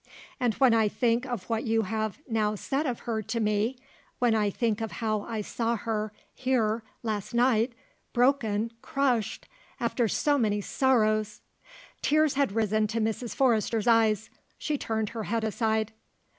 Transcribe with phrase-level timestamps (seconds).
[0.39, 3.77] And when I think of what you have now said of her to me
[4.17, 7.73] when I think of how I saw her here last night,
[8.11, 9.47] broken crushed,
[9.79, 11.41] after so many sorrows"
[12.01, 13.35] Tears had risen to Mrs.
[13.35, 14.31] Forrester's eyes.
[14.57, 15.93] She turned her head aside.